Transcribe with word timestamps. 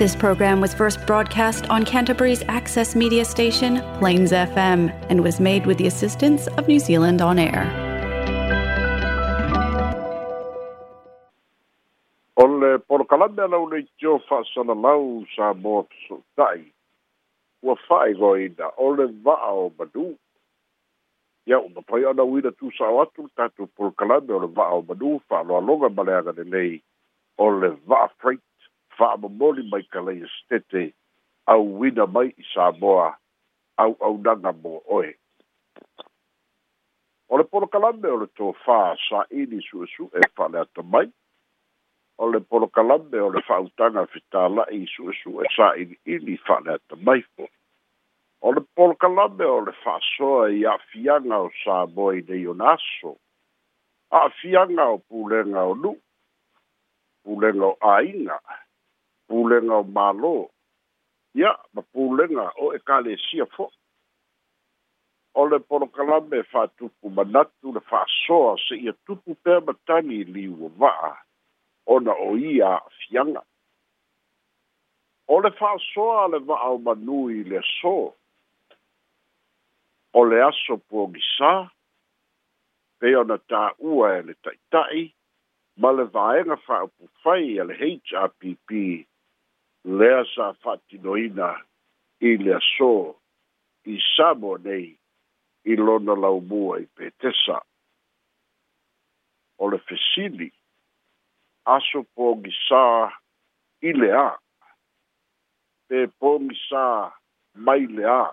This 0.00 0.16
program 0.16 0.62
was 0.62 0.72
first 0.72 1.06
broadcast 1.06 1.68
on 1.68 1.84
Canterbury's 1.84 2.40
access 2.48 2.96
media 2.96 3.22
station, 3.26 3.82
Plains 3.98 4.32
FM, 4.32 4.88
and 5.10 5.22
was 5.22 5.38
made 5.38 5.66
with 5.66 5.76
the 5.76 5.86
assistance 5.86 6.46
of 6.56 6.66
New 6.66 6.78
Zealand 6.80 7.20
On 7.20 7.38
Air. 7.38 7.64
O 12.40 12.44
le 12.60 12.78
polokalame 12.88 13.44
alau 13.44 13.60
nei 13.74 13.84
tio 14.00 14.14
fa'asalalau 14.30 15.04
sa 15.36 15.52
mo 15.52 15.76
so'uta'i 16.08 16.64
ua 17.68 17.76
fa'aigoina 17.86 18.72
o 18.80 18.88
le 18.96 19.04
va'a 19.28 19.52
o 19.52 19.68
manu 19.76 20.06
ia 21.46 21.60
uma 21.60 21.84
pai 21.92 22.06
ana 22.08 22.24
uina 22.24 22.54
tu 22.56 22.72
atu 23.04 23.26
le 23.28 23.32
tatou 23.36 23.68
polokalame 23.76 24.32
o 24.32 24.40
le 24.48 24.48
va'a 24.60 24.80
o 24.80 24.80
manu 24.88 25.20
fa'aloaloga 25.28 25.92
ma 25.92 26.02
le 26.08 26.12
agalelei 26.24 26.80
o 27.36 27.50
le 27.52 27.74
va'a 27.86 28.08
freight 28.18 28.40
fa'amomoli 29.00 29.64
mai 29.72 29.82
ka 29.92 30.00
lai 30.04 30.16
esetete 30.26 30.82
auina 31.54 32.04
mai 32.06 32.26
i 32.36 32.44
samoa 32.52 33.06
auaunaga 33.82 34.52
mo 34.62 34.72
oe 34.98 35.10
o 37.28 37.38
le 37.38 37.44
polokalame 37.50 38.12
o 38.12 38.18
le 38.22 38.28
tofā 38.38 38.80
sa'ili 39.08 39.62
su'esu'e 39.68 40.28
fa'aleata 40.36 40.84
mai 40.92 41.06
o 42.20 42.28
le 42.32 42.42
polokalame 42.50 43.22
o 43.24 43.30
le 43.32 43.40
fa'autaga 43.48 44.04
fitāla'i 44.12 44.82
su'esu'e 44.94 45.48
sa'ili'ili 45.56 46.36
fa'aleata 46.46 47.00
mai 47.08 47.24
fo 47.32 47.48
o 48.46 48.52
le 48.52 48.62
polokalame 48.76 49.48
o 49.58 49.58
le 49.64 49.72
fa'asoa 49.82 50.44
i 50.60 50.66
a'afiaga 50.68 51.40
o 51.48 51.48
samoa 51.64 52.18
i 52.20 52.24
nei 52.28 52.44
ona 52.52 52.74
aso 52.76 53.16
a'afiaga 54.12 54.92
o 54.92 54.98
pulega 55.08 55.64
o 55.72 55.76
nu 55.84 55.96
pulega 57.24 57.64
o 57.64 57.74
āiga 57.94 58.42
pulenga 59.30 59.74
o 59.80 60.50
ya 61.34 61.48
ya, 61.48 61.56
ma 61.74 61.82
pulenga 61.94 62.50
o 62.60 62.74
e 62.74 62.80
sia 63.30 63.46
fo. 63.46 63.70
o 65.34 65.44
le 65.46 65.58
polokalame 65.62 66.42
fa'atupu 66.50 67.06
e 67.06 67.08
manatu 67.14 67.70
le 67.74 67.80
fa 67.80 68.02
fa'asoa 68.04 68.56
se'ia 68.66 68.92
tupu 69.06 69.30
pe 69.44 69.52
matani 69.66 70.14
i 70.20 70.24
liua 70.34 70.68
va'a 70.80 71.12
ona 71.86 72.10
o 72.12 72.34
ia 72.36 72.80
fianga. 72.98 73.42
o 75.28 75.38
le 75.40 75.50
fa 75.58 75.78
soa 75.94 76.26
le 76.28 76.38
va'a 76.42 76.66
o 76.74 76.78
manui 76.78 77.44
le 77.46 77.58
aso 77.62 77.98
o 80.12 80.20
le 80.24 80.42
aso 80.48 80.74
puogisā 80.90 81.70
Pe 83.00 83.16
ona 83.16 83.36
ua 83.78 84.08
e 84.18 84.22
le 84.26 84.34
ta'ita'i 84.44 85.04
ma 85.80 85.90
le 85.92 86.04
vaega 86.14 86.56
fa'aupufai 86.66 87.56
a 87.56 87.62
e 87.62 87.66
le 87.68 87.74
HRPP. 87.94 88.68
lea 89.84 90.24
sa 90.34 90.52
fa'atinoina 90.52 91.48
i 92.20 92.36
le 92.36 92.54
aso 92.54 93.16
i 93.84 93.96
samo 94.16 94.56
nei 94.56 94.90
i 95.64 95.76
lona 95.76 96.14
laumua 96.14 96.80
i 96.80 96.86
petesa 96.94 97.60
o 99.56 99.68
le 99.72 99.78
fesili 99.88 100.50
aso 101.64 102.02
pogisā 102.16 102.84
i 103.88 103.92
le 103.96 104.10
ā 104.16 104.30
pe 105.88 106.04
pogisā 106.20 106.86
mai 107.64 107.86
le 107.88 108.04
ā 108.04 108.24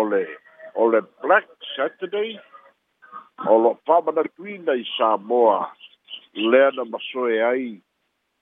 o 0.00 0.02
le 0.10 0.24
o 0.74 0.90
le 0.90 1.00
black 1.22 1.46
saturday 1.76 2.34
o 3.50 3.54
lo'o 3.62 3.78
famanatuina 3.86 4.72
i 4.82 4.86
samoa 4.96 5.60
lea 6.50 6.70
na 6.74 6.84
masoe 6.90 7.38
ai 7.52 7.70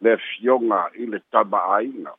le 0.01 0.17
fioga 0.17 0.89
i 0.95 1.07
le 1.11 1.21
tabaaina 1.33 2.13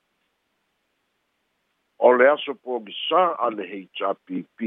o 2.07 2.11
le 2.15 2.27
aso 2.33 2.53
pogisā 2.63 3.21
a 3.45 3.49
le 3.55 3.63
happ 3.71 4.63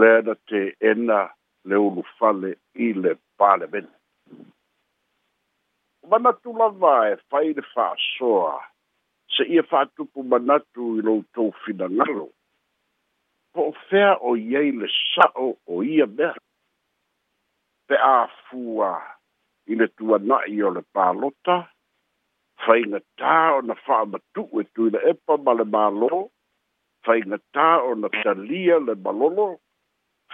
lea 0.00 0.18
na 0.26 0.34
te 0.48 0.60
ena 0.90 1.20
le 1.68 1.76
ulufale 1.86 2.54
i 2.74 2.88
le 2.96 3.14
palemene 3.36 3.94
o 6.04 6.08
manatu 6.10 6.52
lava 6.58 6.94
e 7.12 7.16
fai 7.28 7.52
le 7.54 7.62
fa'asoa 7.74 8.54
seʻia 9.34 9.62
fa'atupu 9.70 10.18
manatu 10.30 10.82
i 10.98 11.04
loutou 11.04 11.50
finagalo 11.64 12.26
po 13.52 13.68
o 13.68 13.72
fea 13.90 14.16
o 14.20 14.34
iai 14.36 14.72
le 14.72 14.88
sa'o 15.14 15.46
o 15.74 15.82
ia 15.84 16.06
mea 16.16 16.32
pe 17.86 17.96
afua 18.00 18.90
i 19.72 19.76
le 19.76 19.86
tuana'i 19.96 20.62
o 20.64 20.70
le 20.72 20.82
palota 20.94 21.58
whainga 22.66 23.00
tā 23.20 23.34
o 23.56 23.60
na 23.68 23.74
whaamatu 23.86 24.44
e 24.60 24.64
tui 24.76 24.92
na 24.94 25.00
epa 25.10 25.36
ma 25.44 25.52
le 25.58 25.66
mālo, 25.74 26.28
whainga 27.06 27.38
tā 27.56 27.68
o 27.88 27.94
na 28.00 28.10
talia 28.22 28.78
le 28.84 28.94
malolo, 29.06 29.46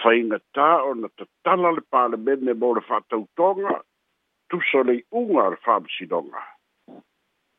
whainga 0.05 0.39
tā 0.57 0.69
o 0.89 0.95
na 1.03 1.11
tatala 1.19 1.73
le 1.77 1.85
pāle 1.93 2.21
mene 2.29 2.55
mō 2.63 2.75
le 2.77 2.85
whātautonga, 2.89 3.81
tuso 4.51 4.83
le 4.89 4.99
unga 5.11 5.49
le 5.55 5.61
whāmsidonga. 5.67 6.45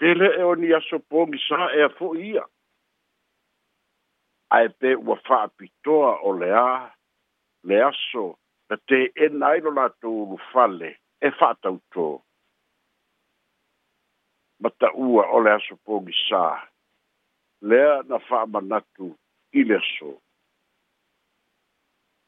Pele 0.02 0.31
e 0.40 0.48
o 0.50 0.54
ni 0.58 0.72
aso 0.78 1.02
pōngi 1.12 1.42
sā 1.50 1.68
e 1.78 1.84
a 1.88 1.92
fō 2.00 2.14
ia. 2.31 2.46
Ai 4.56 4.68
pē 4.74 4.96
ua 4.98 5.20
whāpitoa 5.28 6.16
o 6.28 6.34
le 6.40 6.50
ā, 6.58 6.72
le 7.70 7.84
aso, 7.92 8.31
na 8.72 8.80
te 8.90 9.06
e 9.22 9.30
nailo 9.30 9.72
la 9.76 9.90
tō 10.02 10.14
fale, 10.52 10.96
e 11.24 11.30
whātautonga. 11.40 12.20
mataʻua 14.64 15.22
o 15.36 15.38
le 15.44 15.50
aso 15.58 15.74
pogisā 15.88 16.46
lea 17.70 17.94
na 18.10 18.18
fa'amanatu 18.28 19.06
i 19.60 19.62
le 19.70 19.78
aso 19.84 20.12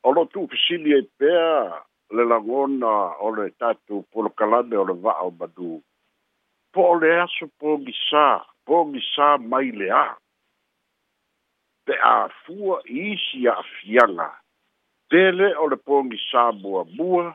o 0.08 0.10
lo 0.16 0.24
tuufesili 0.34 0.90
ai 0.98 1.04
pea 1.20 1.52
le 2.16 2.24
lagona 2.32 2.92
o 3.26 3.28
le 3.38 3.46
tatou 3.62 4.00
polokalame 4.12 4.76
o 4.84 4.86
le 4.90 4.96
va'a 5.04 5.22
o 5.30 5.32
manu 5.40 5.72
po 6.74 6.82
o 6.94 6.96
le 7.02 7.12
aso 7.24 7.46
pogisā 7.62 8.26
pogisā 8.68 9.28
mai 9.52 9.70
leā 9.82 10.08
pe 11.86 11.94
afua 12.18 12.76
i 12.84 12.98
isi 13.14 13.40
a'afiaga 13.54 14.30
pele 15.10 15.48
o 15.64 15.68
le 15.72 15.78
pogisā 15.88 16.42
muamua 16.62 17.26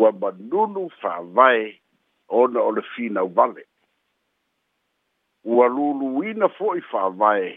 ua 0.00 0.08
manunu 0.20 0.82
fa'avae 1.00 1.64
ona 2.40 2.58
o 2.68 2.70
le 2.76 2.82
finau 2.92 3.28
vale 3.38 3.64
ua 5.46 5.66
luluina 5.68 6.48
fo'i 6.48 6.80
fa'avae 6.90 7.50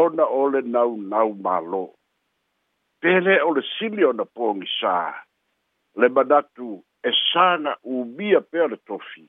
ona 0.00 0.24
o 0.38 0.42
le 0.52 0.60
naunau 0.74 1.30
mālō 1.46 1.80
pele 3.02 3.34
o 3.46 3.48
le 3.56 3.62
sili 3.72 4.06
ona 4.10 4.26
pogisā 4.38 4.94
le 6.02 6.08
manatu 6.16 6.68
e 7.10 7.12
saga 7.28 7.72
ubia 7.98 8.40
pea 8.50 8.68
le 8.72 8.78
tofi 8.88 9.24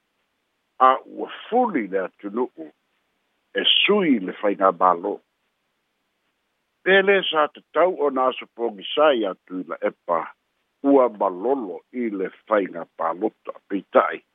a 0.89 0.91
ua 1.17 1.29
fuli 1.47 1.87
le 1.93 1.99
atunu'u 2.05 2.65
e 3.59 3.65
sui 3.79 4.13
le 4.25 4.37
faigā 4.41 4.69
mālō 4.81 5.15
pele 6.85 7.17
sa 7.31 7.47
tatau 7.55 7.97
ona 8.09 8.29
aso 8.29 8.45
pogisā 8.57 9.09
i 9.19 9.25
atu 9.31 9.63
i 9.65 9.67
la 9.73 9.81
epa 9.91 10.21
ua 10.91 11.09
malolo 11.19 11.81
i 12.03 12.09
le 12.19 12.29
faigā 12.45 12.85
palota 12.97 13.57
peita'i 13.69 14.26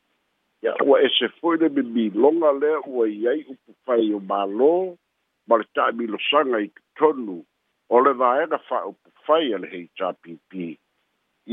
ia 0.63 0.73
ua 0.87 1.01
ese 1.03 1.29
fo'i 1.41 1.59
le 1.59 1.69
mimiloga 1.69 2.51
lea 2.53 2.79
ua 2.87 3.09
iai 3.09 3.41
upu 3.53 3.71
fai 3.85 4.13
o 4.15 4.19
mālō 4.31 4.71
ma 5.49 5.59
le 5.59 5.65
taʻamilosaga 5.77 6.61
i 6.65 6.69
totonu 6.99 7.37
o 7.91 8.01
le 8.05 8.13
vaega 8.23 8.59
fa'aupu 8.69 9.11
fai 9.27 9.53
a 9.59 9.59
le 9.59 9.69
hei 9.75 10.79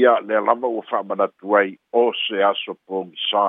ia 0.02 0.14
le 0.28 0.38
lava 0.48 0.68
ua 0.75 0.84
fa'amanatu 0.90 1.56
ai 1.59 1.72
o 1.92 2.14
se 2.22 2.44
aso 2.52 2.75
pogisā 2.88 3.48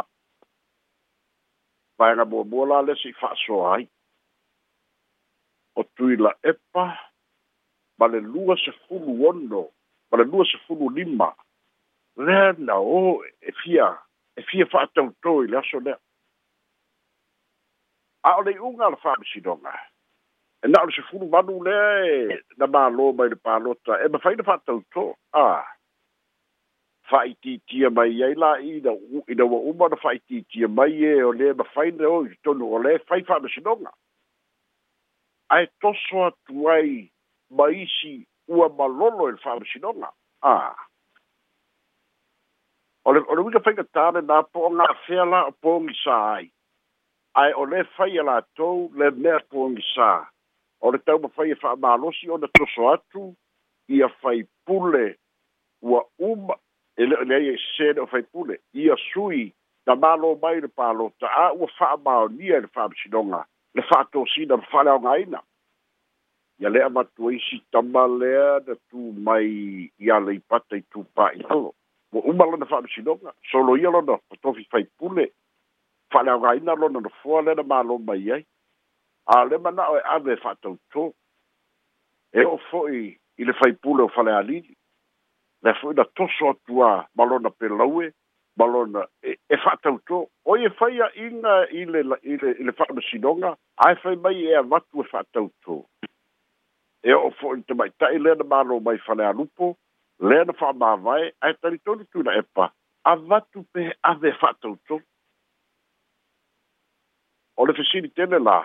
vaega 1.99 2.25
muamua 2.31 2.67
la 2.73 2.81
lesi 2.83 3.09
i 3.09 3.13
fa'asoa 3.21 3.75
ai 3.77 3.85
o 5.77 5.83
tuila 5.95 6.33
epa 6.51 6.85
ma 7.99 8.07
le 8.09 8.21
lua 8.21 8.57
sefulu 8.57 9.29
ono 9.29 9.69
ma 10.11 10.17
le 10.19 10.25
lua 10.25 10.45
sefulu 10.53 10.89
lima 10.97 11.35
lea 12.17 12.53
na 12.59 12.81
ō 12.81 13.21
e 13.49 13.53
fia 13.63 13.93
e 14.41 14.45
fia 14.49 14.65
fa 14.73 14.87
tau 14.95 15.09
to 15.23 15.33
le 15.43 15.49
la 15.53 15.61
lea. 15.85 15.97
A 18.27 18.31
o 18.39 18.43
le 18.43 18.53
unga 18.67 18.91
la 18.91 18.97
fa 18.97 19.15
misi 19.21 19.41
donga. 19.45 19.73
E 20.65 20.67
na 20.69 20.79
se 20.95 21.03
furu 21.09 21.27
manu 21.33 21.61
lea 21.65 21.89
e 22.13 22.37
na 22.59 22.67
maa 22.67 22.89
lo 22.89 23.13
mai 23.13 23.29
le 23.29 23.37
pālota. 23.47 23.93
E 24.05 24.09
ma 24.09 24.19
fai 24.19 24.37
na 24.37 24.43
fa 24.45 24.57
tau 24.67 24.81
to. 24.93 25.05
A. 25.33 25.45
Fai 27.11 27.35
ti 27.43 27.53
ti 27.67 27.79
mai 27.97 28.13
e 28.23 28.35
la 28.43 28.53
i 28.71 28.73
na 28.85 28.93
i 29.33 29.35
da 29.41 29.45
wa 29.53 29.59
uma 29.73 29.89
na 29.89 29.97
fai 30.05 30.17
ti 30.27 30.45
ti 30.51 30.61
mai 30.67 30.95
e 31.13 31.13
o 31.29 31.33
le 31.33 31.49
ma 31.59 31.65
fai 31.75 31.89
na 31.93 32.05
o 32.17 32.19
i 32.25 32.35
tonu 32.45 32.69
o 32.77 32.79
le 32.85 32.99
fai 33.09 33.23
fa 33.29 33.41
misi 33.43 33.61
donga. 33.61 33.93
A 35.53 35.57
e 35.65 35.67
toso 35.81 36.17
atuai 36.29 37.11
maisi 37.57 38.15
ua 38.53 38.69
malolo 38.79 39.29
e 39.33 39.37
fa 39.45 39.57
misi 39.61 39.79
donga. 39.85 40.11
A. 40.43 40.53
A. 40.73 40.90
o 43.05 43.13
le 43.13 43.21
o 43.31 43.35
le 43.35 43.41
uga 43.43 43.61
faika 43.65 43.85
tale 43.95 44.21
na 44.23 44.43
po 44.43 44.61
o 44.69 44.71
gafea 44.71 45.25
la 45.33 45.41
o 45.73 45.75
ai 46.13 46.51
ae 47.35 47.53
o 47.55 47.65
le 47.65 49.11
mea 49.23 49.39
pogi 49.51 49.83
sā 49.95 50.13
o 50.83 50.91
le 50.91 50.99
taumafai 50.99 51.51
e 51.51 51.55
fa'amālosi 51.55 52.31
ona 52.31 52.49
toso 52.49 52.89
atu 52.93 53.35
ia 53.89 54.09
faipule 54.09 55.17
ua 55.83 56.03
uma 56.19 56.55
e 56.97 57.03
le 57.07 57.17
leai 57.25 57.57
e 57.81 58.07
faipule 58.07 58.59
ia 58.75 58.97
sui 59.13 59.53
na 59.87 59.95
mālo 59.95 60.37
mai 60.43 60.61
le 60.61 60.69
palota 60.69 61.27
a 61.27 61.53
ua 61.53 61.69
fa'amaonia 61.79 62.57
i 62.57 62.61
le 62.61 62.69
fa'amasinoga 62.75 63.45
le 63.75 63.83
fa'atosina 63.83 64.57
ma 64.57 64.65
fa'aleaogāina 64.71 65.39
ia 66.61 66.69
lea 66.69 66.89
matua 66.91 67.33
isi 67.33 67.63
tama 67.73 68.05
da 68.21 68.61
na 68.67 68.75
tū 68.91 69.13
mai 69.25 69.89
ia 69.99 70.21
le 70.21 70.33
i 70.37 71.80
ua 72.13 72.21
uma 72.23 72.45
lona 72.45 72.67
fa'amasinoga 72.67 73.33
soloia 73.51 73.91
lona 73.91 74.19
otofi 74.33 74.65
faipule 74.71 75.25
fa'aleaogāina 76.13 76.73
lona 76.81 77.01
nofoa 77.01 77.43
le 77.43 77.55
na 77.55 77.63
mālo 77.63 77.99
mai 77.99 78.31
ai 78.33 78.43
a 79.27 79.45
le 79.45 79.59
mana'o 79.59 79.97
e 79.99 80.03
ave 80.15 80.35
fa'atautō 80.45 81.03
e 82.41 82.45
o 82.47 82.57
fo'i 82.71 83.03
i 83.41 83.45
le 83.45 83.53
pulle 83.83 84.03
o 84.03 84.09
fa 84.09 84.23
la 84.23 84.31
li 84.31 84.35
faleālili 84.63 84.75
lea 85.63 85.75
fo'i 85.81 85.95
na 85.95 86.05
toso 86.19 86.51
atuā 86.53 86.89
ma 87.17 87.25
lona 87.25 87.51
pelaue 87.51 88.07
ma 88.59 88.67
lona 88.67 89.07
e 89.23 89.57
fa'atautō 89.63 90.19
e 90.25 90.31
o 90.51 90.57
ie 90.57 90.69
faia'iga 90.79 91.63
il 91.79 91.91
le 91.95 92.17
i 92.33 92.65
le 92.67 92.73
fa'amasinoga 92.73 93.55
ae 93.87 93.95
fai 94.03 94.17
mai 94.17 94.47
e 94.51 94.59
tu 94.63 94.75
fatto 94.75 95.07
fa'atautō 95.13 95.77
e 97.07 97.13
o'o 97.15 97.29
e 97.31 97.37
fo'i 97.39 97.63
te 97.67 97.75
maita'i 97.75 98.19
le 98.19 98.35
na 98.35 98.45
malo 98.45 98.81
mai 98.81 98.99
fa 98.99 99.15
la 99.15 99.31
lupo 99.33 99.77
lea 100.21 100.45
na 100.45 100.53
fa'amāvae 100.57 101.31
ae 101.47 101.53
talitoli 101.63 102.05
tuna 102.13 102.35
epa 102.41 102.67
avatu 103.13 103.63
pe 103.73 103.85
ave 104.11 104.33
fa'atautolu 104.41 105.05
o 107.57 107.67
le 107.67 107.73
fesilitele 107.79 108.39
la 108.49 108.57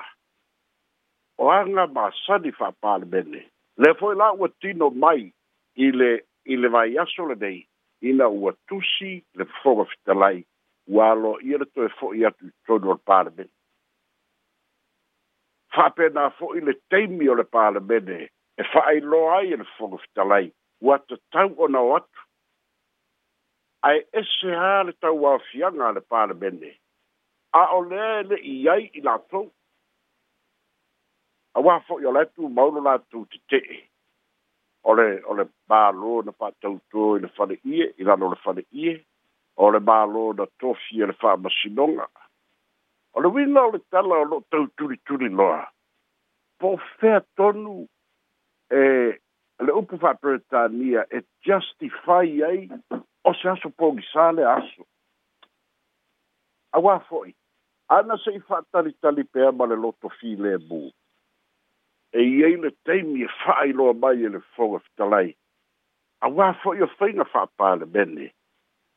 o 1.44 1.48
di 1.68 1.74
masani 1.98 2.52
fa'apalemene 2.60 3.42
le 3.84 3.94
fo'i 4.02 4.18
la 4.19 4.30
ua 4.40 4.50
tino 4.62 4.90
mai 4.90 5.31
i 5.86 5.88
le 5.92 6.12
i 6.46 6.56
le 6.60 6.68
vaiaso 6.75 7.25
lenei 7.31 7.66
ina 8.10 8.28
ua 8.28 8.52
tusi 8.68 9.13
le 9.38 9.46
fofoga 9.46 9.86
fitalai 9.92 10.40
ua 10.94 11.12
alo 11.12 11.40
ia 11.42 11.57
le 11.57 11.66
toe 11.74 11.88
fo'i 12.00 12.25
atu 12.28 12.46
i 12.48 12.52
tonu 12.66 12.90
o 12.90 12.94
le 12.94 13.00
palemene 13.07 13.52
fa'apena 15.74 16.30
fo'i 16.38 16.60
le 16.68 16.74
taimi 16.90 17.28
o 17.31 17.36
le 17.36 17.44
palemene 17.44 18.19
e 18.60 18.63
fa'ailoa 18.74 19.38
ai 19.40 19.54
e 19.54 19.57
le 19.57 19.63
fofoga 19.63 19.98
fitalai 20.04 20.52
what 20.86 21.02
the 21.10 21.16
ona 21.58 21.80
o 21.82 21.96
atu 21.98 22.22
i 23.90 23.96
ese 24.20 24.52
ā 24.54 24.86
le 24.86 24.94
tauafiaga 25.02 25.82
a 25.88 25.92
le 25.98 26.02
palemene 26.02 26.70
a 27.58 27.64
o 27.76 27.80
lea 27.90 28.20
e 28.20 28.24
le'i 28.30 28.70
ai 28.70 28.84
i 28.98 29.02
latou 29.06 29.50
auā 31.58 31.80
fo'i 31.88 32.06
o 32.06 32.12
latu 32.14 32.50
maulo 32.56 32.82
latou 32.86 33.26
tete'e 33.32 33.80
o 34.86 34.94
le 34.98 35.08
o 35.30 35.34
le 35.38 35.48
mālō 35.70 36.22
na 36.26 36.32
fa'atautō 36.38 37.02
i 37.18 37.26
le 37.26 37.31
ie 37.66 37.88
i 37.98 38.04
la 38.04 38.14
lano 38.14 38.30
le 38.58 38.64
ie 38.84 38.94
ole 39.66 39.80
ba 39.90 40.06
lo 40.06 40.34
na 40.38 40.46
tofi 40.60 41.02
e 41.02 41.06
le 41.10 41.16
ma 41.18 42.06
o 42.06 42.10
ole 43.20 43.28
uina 43.34 43.62
o 43.68 43.72
le 43.72 43.80
tala 43.90 44.16
o 44.22 44.24
lo'o 44.30 44.44
tauturituli 44.52 45.30
loa 45.34 45.66
po 46.60 46.78
fea 47.02 47.22
tonu 47.36 47.88
e 48.70 48.81
le 49.63 49.74
upu 49.74 49.98
fa'aperetania 49.98 51.06
e 51.12 51.24
justify 51.44 52.24
ai 52.44 52.69
o 53.24 53.34
se 53.34 53.50
aso 53.50 53.69
polisa 53.69 54.31
le 54.31 54.44
aso 54.44 54.84
Awa 56.74 57.00
fo'i 57.07 57.34
ana 57.90 58.18
se 58.18 58.31
i 58.36 58.40
se'i 58.48 58.92
tali 59.02 59.24
pea 59.24 59.52
ma 59.52 59.66
le 59.66 59.75
loto 59.75 60.12
bu. 60.68 60.92
e 62.13 62.19
iai 62.22 62.57
le 62.60 62.72
taimi 62.84 63.24
e 63.24 63.28
fa'ailoa 63.28 63.94
mai 63.94 64.24
e 64.25 64.30
le 64.30 64.40
fofoga 64.40 64.80
fetalai 64.80 65.36
Awa 66.22 66.54
fo'i 66.62 66.81
o 66.81 66.88
faiga 66.88 67.86
bene. 67.88 68.34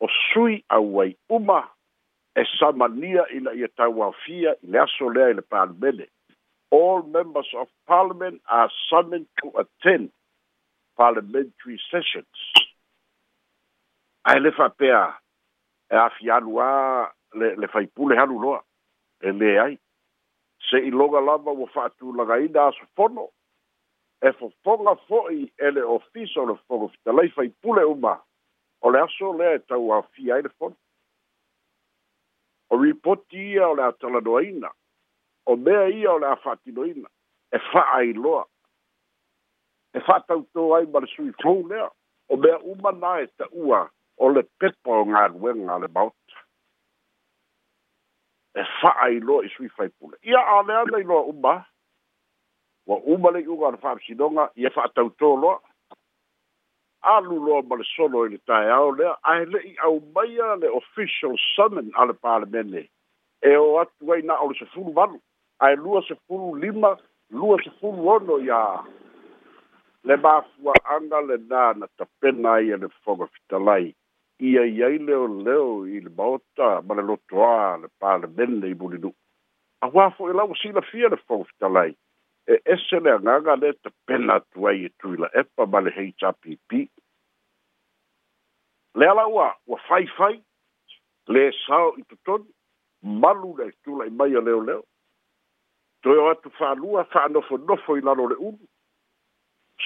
o 0.00 0.06
sui 0.08 0.64
au 0.68 1.00
ai 1.00 1.16
uma 1.28 1.70
e 2.34 2.44
samania 2.58 3.26
ina 3.30 3.52
ia 3.54 3.68
tauafia 3.68 4.50
i 4.62 4.66
le 4.66 4.78
aso 4.78 5.08
lea 5.10 5.28
i 5.30 5.34
le 5.34 5.42
palemene 5.42 6.06
all 6.72 7.02
members 7.04 7.52
of 7.54 7.68
parliament 7.86 8.42
are 8.46 8.70
summoned 8.90 9.26
to 9.40 9.52
attend 9.58 10.10
parliamentary 10.98 11.80
sessions. 11.90 12.36
Aelefa 14.26 14.66
pea 14.76 15.04
e 15.90 15.96
afianu 15.96 16.60
a 16.60 16.72
le, 17.34 17.54
le 17.56 17.68
faipule 17.72 18.16
hanu 18.18 18.36
loa 18.42 18.60
e 19.26 19.30
lē 19.38 19.50
ai 19.64 19.74
se 20.70 20.80
iloga 20.90 21.20
lava 21.28 21.54
ua 21.62 21.68
fa'atulagaina 21.74 22.66
asofono 22.68 23.24
e 24.20 24.28
fofoga 24.40 24.94
fo'i 25.06 25.42
e 25.68 25.70
le 25.76 25.82
ofisa 25.96 26.42
o 26.42 26.48
le 26.50 26.56
fofoga 26.58 26.88
fitalai 26.96 27.30
faipule 27.36 27.84
uma 27.94 28.14
o 28.84 28.92
le 28.92 28.98
aso 29.06 29.30
lea 29.38 29.54
e 29.62 29.64
tauafia 29.68 30.34
ai 30.34 30.42
le 30.44 30.52
fono 30.58 30.76
o 32.74 32.82
ripoti 32.82 33.40
ia 33.54 33.68
o 33.70 33.74
le 33.80 33.84
atalanoaina 33.88 34.70
o 35.50 35.56
mea 35.56 35.86
ia 35.98 36.10
o 36.12 36.18
le 36.18 36.26
a 36.34 36.36
fa'atinoina 36.42 37.08
e 37.54 37.58
fa'ailoa 37.72 38.44
e 39.98 40.04
whātautou 40.06 40.72
ai 40.76 40.86
ma 40.92 41.00
le 41.02 41.06
sui 41.14 41.30
lea 41.70 41.86
o 42.30 42.36
mea 42.36 42.58
uma 42.72 42.90
nā 43.02 43.12
e 43.24 43.26
ta 43.38 43.46
o 44.18 44.28
le 44.34 44.42
pepa 44.60 44.90
o 44.90 45.04
ngā 45.10 45.22
ruenga 45.32 45.78
le 45.82 45.88
mauta 45.94 46.34
e 48.58 48.62
whaailoa 48.82 49.44
i 49.44 49.48
sui 49.56 49.68
Pule. 49.68 50.16
ia 50.22 50.38
a 50.38 50.62
lea 50.62 50.84
nei 50.92 51.04
uma 51.04 51.62
wa 52.88 52.96
uma 53.06 53.30
le 53.30 53.42
iuga 53.44 53.68
o 53.68 53.70
le 53.74 53.78
fa'amasinoga 53.82 54.50
ia 54.56 54.70
fa'atautō 54.70 55.28
loa 55.42 55.60
alu 57.16 57.62
ma 57.62 57.76
le 57.76 57.84
solo 57.96 58.26
i 58.26 58.30
le 58.34 58.38
taeao 58.46 58.92
lea 58.96 59.14
ae 59.22 59.44
le'i 59.46 59.76
aumaia 59.88 60.54
le 60.56 60.68
official 60.80 61.36
summon 61.56 61.90
a 61.94 62.04
le 62.04 62.14
palemene 62.14 62.84
e 63.42 63.56
o 63.56 63.78
atu 63.80 64.12
ai 64.12 64.22
na 64.22 64.38
o 64.42 64.48
le 64.50 64.58
sefulu 64.58 64.92
valu 64.92 65.20
ae 65.64 65.76
lua 65.76 66.02
sefulu 66.08 66.54
lima 66.58 66.96
lua 67.30 67.58
sefulu 67.64 68.08
ono 68.10 68.38
iā 68.44 68.62
le 70.04 70.16
mafuaaga 70.16 71.20
lenā 71.28 71.62
na 71.78 71.86
tapena 71.98 72.52
ai 72.52 72.70
e 72.72 72.76
le 72.76 72.88
fogafitalai 73.04 73.94
ia 74.38 74.62
i 74.62 74.82
ai 74.84 74.98
leoleo 74.98 75.86
i 75.86 76.00
le 76.00 76.10
maota 76.16 76.82
ma 76.86 76.94
le 76.94 77.02
lotoā 77.02 77.80
le 77.82 77.88
palemene 78.00 78.68
i 78.70 78.74
mulinuu 78.78 79.12
auā 79.82 80.06
foʻi 80.16 80.30
e 80.32 80.36
lau 80.38 80.54
silafia 80.62 81.08
le 81.08 81.16
fogafitalai 81.26 81.90
e 82.52 82.60
ese 82.72 83.00
le 83.00 83.10
agaga 83.16 83.56
le 83.56 83.72
tapena 83.82 84.38
pena 84.40 84.68
ai 84.70 84.84
e 84.84 84.88
tuila 85.00 85.30
epa 85.40 85.66
ma 85.66 85.80
le 85.80 85.90
hpp 85.90 86.74
le 88.98 89.06
ala 89.10 89.26
ua 89.26 89.50
ua 89.66 89.78
faifai 89.88 90.40
le 91.26 91.50
sao 91.66 91.92
i 91.98 92.02
totonu 92.04 92.46
malu 93.20 93.54
le 93.58 93.72
tula 93.84 94.06
i 94.06 94.10
mai 94.10 94.34
a 94.36 94.40
leoleo 94.40 94.82
toe 96.02 96.18
o 96.20 96.30
atu 96.30 96.50
faalua 96.50 97.04
faanofonofo 97.12 97.96
i 97.98 98.00
lalo 98.00 98.28
le 98.28 98.34
ulu 98.34 98.66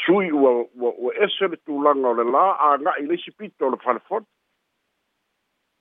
sui 0.06 0.30
ua 0.32 0.50
ua 0.74 0.92
ua 1.04 1.12
ese 1.24 1.48
le 1.52 1.56
tulaga 1.56 2.08
o 2.08 2.14
le 2.16 2.24
lā 2.32 2.44
aga'i 2.70 3.06
leisi 3.06 3.30
pito 3.36 3.68
le 3.70 3.76
falefota 3.82 4.26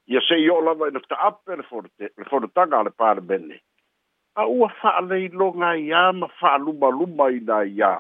ia 0.08 0.20
se'i 0.28 0.50
o'o 0.50 0.62
lava 0.62 0.90
ina 0.90 1.00
e 1.00 1.08
ta'ape 1.08 1.56
le 1.56 1.64
fonote 1.64 2.12
le 2.18 2.26
fonotaga 2.30 2.80
a 2.80 2.84
le 2.84 2.92
palemene 2.92 3.62
a 4.36 4.46
ua 4.52 4.68
fa'aleiloga 4.82 5.70
iā 5.84 6.02
ma 6.20 6.28
fa'alumaluma 6.40 7.30
ina 7.38 7.62
iā 7.64 7.92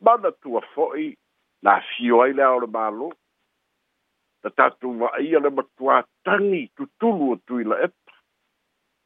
mana 0.00 0.32
tua 0.40 0.62
fo'i 0.74 1.12
na 1.62 1.80
fio 1.92 2.22
ai 2.24 2.32
lea 2.32 2.50
o 2.56 2.60
le 2.64 2.72
mālō 2.76 3.12
na 4.44 4.50
tatou 4.56 4.96
va'aia 5.04 5.40
le 5.44 5.52
matuātagi 5.56 6.62
tutulu 6.76 7.32
o 7.36 7.42
tuila 7.46 7.76
epa 7.84 8.16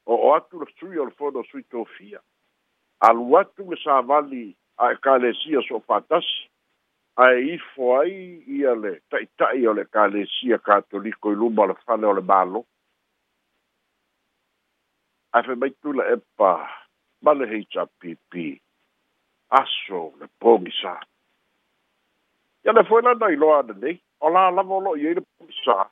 o 0.06 0.14
o 0.28 0.34
atu 0.38 0.62
le 0.62 0.70
sui 0.78 0.96
o 0.98 1.10
le 1.10 1.14
fono 1.18 1.42
sui 1.50 1.64
tofia 1.74 2.22
alu 3.02 3.34
atu 3.36 3.66
le 3.70 3.76
savali 3.84 4.54
a 4.78 4.90
ekalesia 4.90 5.60
so 5.68 5.76
o 5.76 5.80
fatasi 5.86 6.42
ae 7.16 7.36
ifo 7.54 7.86
ai 8.00 8.42
ia 8.58 8.74
le 8.74 8.98
taʻitaʻi 9.10 9.66
o 9.70 9.72
le 9.72 9.82
ekalesia 9.82 10.58
katoliko 10.58 11.32
i 11.32 11.34
luma 11.36 11.62
o 11.62 11.66
le 11.70 11.74
fale 11.86 12.06
o 12.06 12.12
le 12.14 12.20
mālo 12.30 12.64
ae 15.32 15.42
femaitula 15.46 16.02
epa 16.14 16.50
ma 17.22 17.32
le 17.34 17.46
hpp 17.46 18.58
aso 19.50 20.00
le 20.20 20.26
pogisa 20.40 20.94
ia 22.64 22.72
le 22.72 22.82
foi 22.88 23.02
lana 23.02 23.30
iloa 23.30 23.58
ananei 23.58 24.00
o 24.20 24.28
la 24.28 24.50
lava 24.50 24.74
o 24.74 24.80
lo'o 24.80 24.94
iai 24.96 25.14
le 25.14 25.20
pogisa 25.38 25.86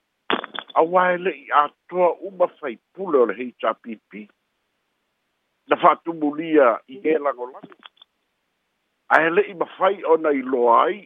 auā 0.74 1.14
e 1.14 1.18
le'i 1.18 1.46
atoa 1.64 2.16
uma 2.26 2.48
faipule 2.58 3.18
o 3.18 3.24
le 3.26 3.34
hpp 3.34 4.26
na 5.70 5.76
fa'atumulia 5.76 6.78
i 6.90 6.98
ē 6.98 7.14
e 7.14 7.18
lagolago 7.22 7.68
ae 9.12 9.28
le'i 9.30 9.54
mafai 9.60 10.02
ona 10.08 10.30
i 10.34 10.40
loa 10.42 10.76
ai 10.84 11.00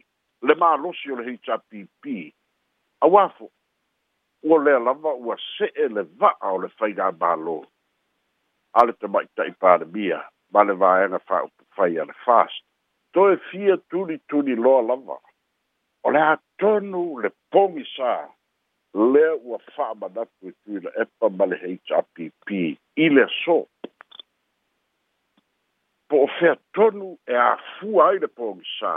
le 0.47 0.55
malosi 0.61 1.11
o 1.11 1.17
le 1.19 1.25
hpp 1.29 2.13
auā 3.05 3.25
fo 3.37 3.49
ua 4.47 4.59
lea 4.63 4.79
lava 4.79 5.11
ua 5.25 5.35
se'e 5.43 5.87
le 5.95 6.03
va'a 6.23 6.53
o 6.55 6.61
le 6.63 6.69
faiga 6.79 7.09
mālō 7.23 7.57
a 8.79 8.85
le 8.87 8.93
tama'ita'i 9.01 9.51
palemia 9.63 10.21
ma 10.55 10.63
le 10.69 10.75
vaega 10.83 11.19
fa'aupu 11.27 11.65
fai 11.79 11.97
a 12.01 12.05
le 12.07 12.15
fast 12.25 12.63
toe 13.13 13.35
fia 13.49 13.75
tulituli 13.91 14.55
loa 14.63 14.81
lava 14.87 15.19
o 16.07 16.15
le 16.15 16.21
atonu 16.31 17.03
le 17.25 17.29
pogisā 17.53 18.15
lea 19.15 19.33
ua 19.43 19.57
fa'amanatu 19.75 20.47
i 20.53 20.55
e 20.55 20.57
tuila 20.63 20.95
epa 21.03 21.33
ma 21.39 21.45
le 21.51 21.59
hpp 21.65 22.63
i 23.07 23.11
le 23.17 23.27
so 23.43 23.59
po 26.09 26.17
o 26.23 26.27
fea 26.39 26.55
tonu 26.75 27.17
e 27.27 27.35
a 27.35 27.57
fua 27.75 28.09
ai 28.09 28.19
le 28.19 28.27
pōngi 28.37 28.65
sā. 28.79 28.91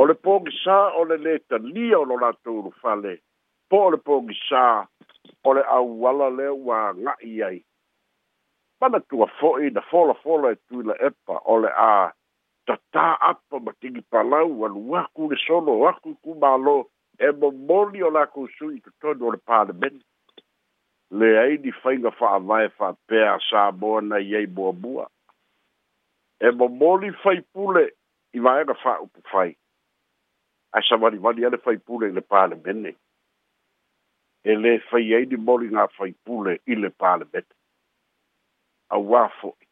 O 0.00 0.04
le 0.04 0.14
pōngi 0.24 0.52
sā, 0.62 0.76
o 0.98 1.04
le 1.08 1.16
le 1.16 1.38
ta 1.48 1.56
lia 1.58 1.98
o 2.00 2.04
lo 2.04 2.18
la 2.20 2.30
tōru 2.44 2.72
fale, 2.80 3.14
po 3.70 3.78
o 3.86 3.90
le 3.94 3.98
pōngi 4.08 4.36
sā, 4.48 4.64
o 5.44 5.54
le 5.56 5.62
au 5.76 5.86
wala 6.02 6.28
le 6.38 6.50
wā 6.68 6.80
ngā 6.98 7.14
i 7.30 7.32
ai. 7.48 7.58
Pana 8.78 9.00
tua 9.08 9.28
fōi 9.40 9.70
na 9.72 9.80
fōla 9.92 10.16
fōla 10.24 10.52
e 10.52 10.58
tui 10.66 10.84
la 10.90 10.96
epa, 11.08 11.40
o 11.52 11.56
le 11.64 11.72
a 11.88 12.12
ta 12.68 12.76
tā 12.94 13.06
apa 13.30 13.60
ma 13.64 13.72
tingi 13.80 14.04
palau, 14.12 14.52
anu 14.68 14.82
waku 14.92 15.30
le 15.32 15.38
solo, 15.46 15.78
waku 15.86 16.16
ku 16.22 16.34
mālo, 16.42 16.84
e 17.18 17.30
mo 17.40 17.48
mōli 17.68 18.04
o 18.04 18.10
la 18.12 18.26
kusui 18.26 18.82
tu 18.84 18.92
tonu 19.00 19.30
o 19.30 19.32
le 19.32 19.40
pārmeni. 19.48 20.02
Le 21.16 21.26
aini 21.46 21.70
whainga 21.82 22.10
wha 22.18 22.36
awae 22.36 22.68
wha 22.78 22.90
pēa 23.08 23.36
sā 23.48 23.70
mōna 23.80 24.20
i 24.28 24.34
ei 24.34 24.46
mua 24.46 24.72
mua 24.72 25.06
e 26.40 26.50
momoli 26.50 27.10
fai 27.22 27.42
pule 27.42 27.92
i 28.32 28.38
vaega 28.40 28.74
fa'aupu 28.74 29.20
fai 29.32 29.56
ae 30.76 30.82
savalivali 30.88 31.44
ale 31.44 31.58
fai 31.58 31.78
pule 31.78 32.08
i 32.10 32.12
le 32.12 32.20
palemene 32.22 32.92
e 34.44 34.52
lē 34.62 34.72
fai 34.90 35.12
ai 35.16 35.26
ni 35.26 35.36
moli 35.36 35.66
ga 35.72 35.86
fai 35.98 36.12
pule 36.24 36.58
i 36.66 36.74
le 36.76 36.90
palemene 36.90 37.52
auā 38.96 39.22
fo'i 39.40 39.64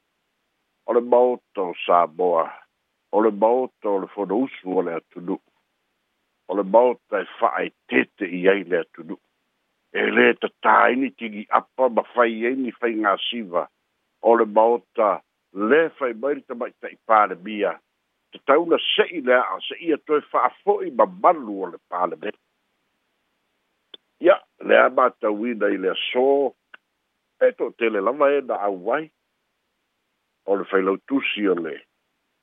o 0.88 0.94
le 0.96 1.00
maota 1.14 1.66
o 1.68 1.74
samoa 1.86 2.46
o 3.14 3.20
le 3.20 3.30
maota 3.44 3.86
o 3.94 3.98
le 4.04 4.08
fonousu 4.16 4.64
o 4.78 4.86
le 4.88 4.92
atunu'u 5.00 5.40
o 6.48 6.52
le 6.56 6.64
maota 6.76 7.18
e 7.20 7.26
fa'aetete 7.40 8.24
i 8.40 8.48
ai 8.54 8.62
le 8.70 8.78
atunu'u 8.84 9.20
e 10.00 10.08
lē 10.16 10.26
tatāini 10.40 11.08
tigi 11.18 11.44
apa 11.60 11.84
ma 11.96 12.02
fai 12.16 12.44
ai 12.48 12.56
ni 12.64 12.72
faigasiva 12.80 13.62
o 14.28 14.36
le 14.38 14.46
maota 14.56 15.10
le 15.54 15.88
fai 15.98 16.12
mai 16.18 16.42
ta 16.46 16.54
mai 16.54 16.72
ta 16.80 16.88
ipale 16.90 17.34
mia 17.44 17.72
te 18.32 18.38
tauna 18.46 18.76
se'i 18.94 19.20
le 19.22 19.34
a 19.38 19.56
se 19.62 19.76
ia 19.78 19.96
toe 20.06 20.20
fa'afo'i 20.32 20.90
malu 20.96 21.62
o 21.62 21.66
le 21.70 21.78
paleme 21.88 22.30
ia 24.20 24.34
le 24.66 24.76
a 24.76 24.88
matauina 24.96 25.68
i 25.70 25.78
le 25.78 25.90
aso 25.94 26.54
e 27.38 27.52
to'atele 27.54 28.00
lava 28.02 28.28
e 28.34 28.40
na 28.42 28.56
au 28.66 28.90
ai 28.96 29.06
o 30.46 30.56
le 30.58 30.64
failau 30.70 30.98
tusi 31.06 31.46
o 31.48 31.54
le 31.54 31.76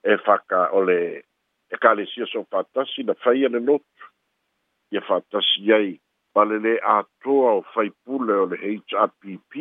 e 0.04 0.18
faka 0.26 0.70
o 0.72 0.82
le 0.88 1.00
e 1.68 1.76
kalesia 1.84 2.26
so 2.32 2.48
fatasi 2.52 3.04
na 3.04 3.14
faia 3.14 3.50
le 3.52 3.60
lotu 3.60 4.04
ia 4.92 5.02
fatasi 5.02 5.72
ai 5.74 5.92
ma 6.36 6.44
le 6.48 6.58
lē 6.64 6.74
atoa 6.98 7.56
o 7.60 7.62
fai 7.76 7.90
pule 8.06 8.34
o 8.46 8.46
le 8.48 8.56
hpp 8.58 9.54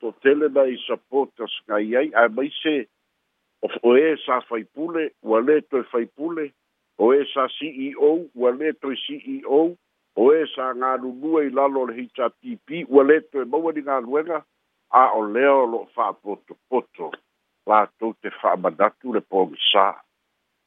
to 0.00 0.12
tele 0.22 0.48
na 0.48 0.62
i 0.68 0.76
sapota 0.86 1.44
skai 1.56 1.88
ai 2.00 2.08
a 2.20 2.28
mai 2.36 2.48
se 2.62 2.74
of 3.62 3.72
o 3.82 3.92
e 3.96 4.14
sa 4.24 4.40
fai 4.48 4.62
pule 4.74 5.04
o 5.32 5.38
le 5.46 5.60
to 5.70 5.82
fai 5.92 6.04
pule 6.16 6.44
o 7.04 7.12
e 7.16 7.20
sa 7.32 7.44
CEO 7.56 8.12
o 8.46 8.50
le 8.58 8.72
to 8.80 8.92
CEO 9.04 9.60
o 10.22 10.24
e 10.36 10.40
sa 10.54 10.66
nga 10.76 10.90
lu 11.02 11.10
lua 11.22 11.40
i 11.48 11.50
lalo 11.58 11.86
le 11.88 11.94
hita 12.00 12.28
pipi 12.40 12.78
o 12.90 13.02
le 13.08 13.16
to 13.30 13.40
e 13.40 13.44
maua 13.52 13.72
ni 13.72 13.82
nga 13.88 13.96
luenga 14.06 14.38
a 15.02 15.04
o 15.18 15.22
leo 15.34 15.60
lo 15.72 15.80
fa 15.94 16.12
poto 16.22 16.52
poto 16.68 17.06
la 17.68 17.80
to 17.98 18.12
te 18.20 18.30
fa 18.40 18.50
madatu 18.62 19.12
le 19.16 19.20
po 19.30 19.46
misa 19.52 19.86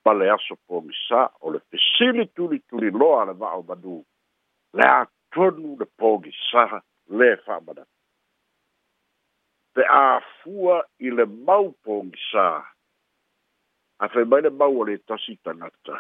ma 0.06 0.12
le 0.18 0.26
aso 0.36 0.56
po 0.66 0.82
misa 0.82 1.22
o 1.46 1.52
le 1.54 1.60
pesili 1.70 2.26
tuli 2.36 2.58
tuli 2.70 2.90
loa 3.00 3.26
le 3.30 3.34
vao 3.42 3.62
madu 3.70 4.02
le 4.78 4.86
a 4.98 5.02
tonu 5.34 5.78
le 5.82 5.86
po 6.00 6.18
misa 6.24 6.82
le 7.18 7.30
fa 7.46 7.62
madatu 7.66 7.99
pe 9.76 9.82
a 9.88 10.20
fua 10.42 10.80
i 11.00 11.10
le 11.14 11.26
mau 11.46 11.66
pōngi 11.86 12.20
sā. 12.32 12.48
A 14.00 14.06
whai 14.14 14.26
mai 14.32 14.42
le 14.42 14.52
mau 14.62 14.74
ale 14.84 14.98
tasi 15.10 15.34
tangata. 15.44 15.96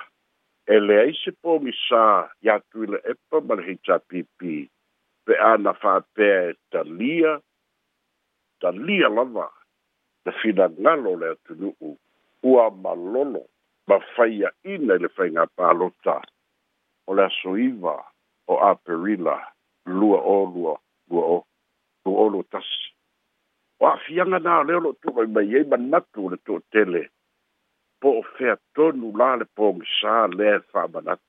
E 0.74 0.80
le 0.80 0.96
aise 1.04 1.32
pōngi 1.44 1.74
sā 1.88 2.04
i 2.46 2.52
atu 2.54 2.84
i 2.86 2.92
le 2.96 3.00
epa 3.14 3.38
mara 3.48 3.64
hei 3.68 3.78
tā 3.88 3.96
pipi. 4.10 4.56
Pe 5.26 5.34
a 5.50 5.56
na 5.64 5.72
whāpea 5.82 6.40
e 6.50 6.54
ta 6.74 6.82
lia, 6.98 7.34
ta 8.62 8.70
lia 8.86 9.10
lava, 9.18 9.48
te 10.26 10.32
whina 10.40 10.66
ngalo 10.80 11.12
le 11.22 11.28
atu 11.36 11.52
nuu, 11.62 11.92
ua 12.52 12.66
malolo, 12.84 13.44
ma 13.88 13.96
whaia 14.16 14.50
ina 14.74 14.94
i 14.98 15.04
le 15.06 15.10
whai 15.16 15.30
ngā 15.36 15.46
pālota. 15.60 16.16
O 17.10 17.14
le 17.18 17.24
aso 17.30 17.54
iwa, 17.68 17.94
o 18.52 18.58
a 18.66 18.72
perila, 18.86 19.38
lua 20.00 20.18
o 20.18 20.38
lua, 20.54 20.74
lua 21.12 21.26
o, 21.38 21.38
lua 22.08 22.20
o 22.26 22.28
lua 22.34 22.44
tasi 22.56 22.86
o 23.80 23.88
afiaga 23.88 24.40
na 24.40 24.60
o 24.60 24.64
lea 24.68 24.78
o 24.78 24.82
loo 24.86 24.96
tuuaimai 25.02 25.50
ai 25.56 25.60
e 25.64 25.70
manatu 25.72 26.20
o 26.26 26.30
le 26.32 26.38
toʻatele 26.48 27.02
po 28.02 28.08
o 28.20 28.22
featonu 28.36 29.08
la 29.20 29.30
le 29.40 29.46
pogisā 29.58 30.16
lea 30.38 30.56
e 30.60 30.66
faamanatu 30.72 31.26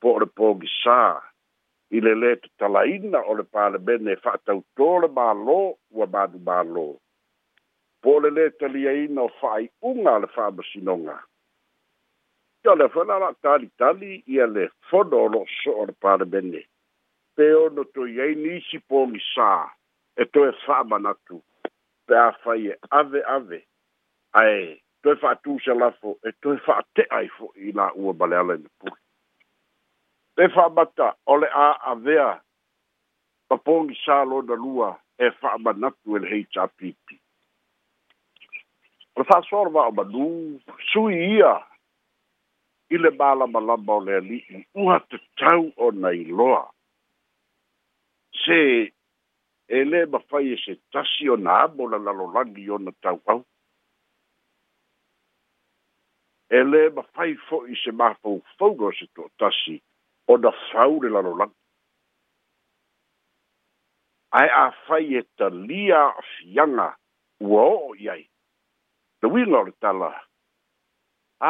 po 0.00 0.08
o 0.16 0.20
le 0.22 0.28
pogisā 0.38 1.00
i 1.96 1.98
le 2.06 2.12
lē 2.22 2.32
tatalaina 2.42 3.18
o 3.30 3.32
le 3.38 3.44
palemene 3.54 4.10
e 4.16 4.20
faatautō 4.24 4.88
le 5.02 5.08
mālō 5.18 5.58
ua 5.96 6.06
manu 6.14 6.38
mālō 6.48 6.86
po 8.02 8.08
o 8.16 8.20
le 8.22 8.30
lē 8.38 8.44
taliaina 8.60 9.20
o 9.26 9.30
faaiʻuga 9.40 10.12
a 10.16 10.22
le 10.22 10.28
faamasinoga 10.36 11.16
ia 12.64 12.74
lea 12.80 12.92
foi 12.94 13.04
la 13.08 13.16
la 13.24 13.30
talitali 13.46 14.12
ia 14.36 14.46
le 14.56 14.64
fono 14.90 15.16
o 15.24 15.28
loo 15.34 15.44
soʻo 15.60 15.80
o 15.82 15.86
le 15.90 15.94
palemene 16.02 16.62
pe 17.36 17.46
ono 17.64 17.82
toi 17.94 18.12
ai 18.24 18.34
nisi 18.44 18.78
pogisā 18.90 19.52
e 20.20 20.24
to 20.32 20.40
e 20.48 20.52
fa 20.66 20.78
manatu 20.90 21.36
pe 22.06 22.14
a 22.26 22.30
fa 22.42 22.52
ye 22.62 22.72
ave 22.98 23.20
ave 23.36 23.58
ai 24.42 24.80
to 25.02 25.08
e 25.12 25.16
fa 25.22 25.30
tu 25.44 25.52
sha 25.64 25.74
la 25.80 25.90
fo 26.00 26.10
e 26.28 26.32
to 26.40 26.48
e 26.56 26.60
fa 26.66 26.76
te 26.94 27.02
ai 27.18 27.28
fo 27.36 27.46
i 27.68 27.72
la 27.78 27.86
u 28.00 28.12
bale 28.18 28.36
ale 28.42 28.56
ni 28.62 28.68
pu 28.78 28.88
pe 30.36 30.44
fa 30.54 30.64
bata 30.78 31.08
ole 31.34 31.48
a 31.64 31.66
ave 31.92 32.16
a 32.28 32.32
pa 33.48 33.56
pong 33.66 33.92
sha 34.02 34.24
lo 34.30 34.40
da 34.48 34.56
lua 34.64 34.90
e 35.18 35.26
fa 35.40 35.50
manatu 35.64 36.16
el 36.16 36.24
hei 36.32 36.44
cha 36.52 36.64
pipi 36.78 37.16
o 39.18 39.24
fa 39.28 39.40
sor 39.50 39.68
va 39.76 39.90
ba 39.90 40.04
du 40.12 40.26
su 40.92 41.08
ia 41.10 41.54
i 42.94 42.96
le 42.98 43.10
bala 43.20 43.46
malamba 43.46 43.92
o 43.98 44.02
le 44.08 44.14
ali 44.20 44.40
i 44.56 44.64
ua 44.80 44.98
tatau 45.10 45.64
o 45.84 45.90
nai 46.00 46.24
loa 46.30 46.64
se 48.44 48.56
e 49.68 49.82
lē 49.84 50.04
mafai 50.12 50.52
e 50.54 50.56
se 50.62 50.74
tasi 50.94 51.28
ona 51.30 51.60
amo 51.62 51.88
na 51.90 51.98
lalolagi 51.98 52.68
ona 52.70 52.92
tauau 53.02 53.40
e 56.58 56.60
lē 56.70 56.82
mafai 56.96 57.34
fo'i 57.48 57.74
se 57.82 57.90
mafoufauga 57.90 58.86
o 58.90 58.96
se 58.98 59.06
to'atasi 59.14 59.76
ona 60.34 60.50
fau 60.70 61.00
le 61.02 61.08
lalolagi 61.16 61.56
ae 64.38 64.48
afai 64.62 65.18
e 65.18 65.26
talia 65.40 65.98
a'afiaga 66.04 66.88
ua 67.50 67.64
o'o 67.74 67.92
i 67.98 68.06
ai 68.14 68.22
tauiga 69.20 69.58
o 69.60 69.64
le 69.66 69.72
tala 69.82 70.12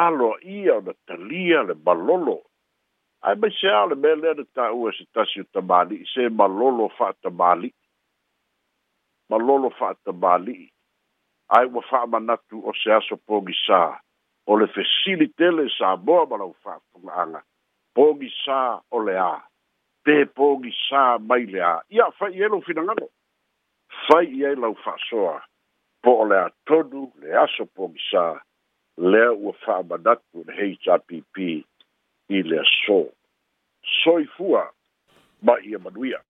aloa 0.05 0.41
ia 0.57 0.75
ona 0.81 0.93
talia 1.07 1.61
le 1.69 1.75
malolo 1.85 2.39
ae 3.27 3.35
mai 3.41 3.51
se 3.61 3.69
a 3.77 3.83
o 3.85 3.89
le 3.93 3.95
mea 4.03 4.15
lea 4.21 4.33
na 4.39 4.45
ta'ua 4.57 4.89
e 4.89 4.95
se 4.97 5.05
tasi 5.13 5.39
o 5.43 5.51
tamāli'i 5.53 6.05
se 6.13 6.29
malolo 6.39 6.89
fa'atamāli'i 6.97 7.76
ma 9.29 9.37
lolo 9.37 9.69
fa 9.69 9.95
ta 10.03 10.11
bali 10.11 10.71
ai 11.55 11.65
wa 11.67 11.81
fa 11.89 12.05
ma 12.07 12.19
natu 12.19 12.63
o 12.67 12.71
se 12.73 12.91
aso 12.93 13.15
pogi 13.27 13.53
sa 13.65 13.99
o 14.47 14.55
le 14.57 14.67
facilite 14.75 15.47
le 15.57 15.67
sa 15.77 15.95
bo 15.97 16.25
ma 16.25 16.37
lo 16.37 16.55
fa 16.63 16.79
anga 17.11 17.43
pogi 17.93 18.29
sa 18.43 18.81
o 18.91 18.99
le 18.99 19.17
a 19.19 19.35
pe 20.03 20.25
pogi 20.25 20.71
sa 20.89 21.17
mai 21.19 21.45
le 21.45 21.61
a 21.61 21.75
ia 21.89 22.09
fa 22.17 22.29
ye 22.31 22.47
lo 22.47 22.61
fina 22.61 22.81
ngalo 22.81 23.07
fa 24.07 24.21
ye 24.23 24.55
lo 24.55 24.73
fa 24.83 24.95
soa 25.09 25.43
po 26.03 26.23
le 26.29 26.37
a 26.45 26.47
todu 26.65 27.11
le 27.19 27.35
aso 27.43 27.65
pogi 27.65 27.99
sa 28.11 28.39
le 28.97 29.27
wa 29.43 29.51
fa 29.63 29.83
ma 29.89 29.97
natu 30.05 30.43
le 30.47 30.53
hpp 30.55 31.35
i 32.37 32.39
le 32.49 32.61
so 32.85 33.11
soifua 34.03 34.63
ma 35.43 35.59
ia 35.63 35.79
manuia 35.79 36.23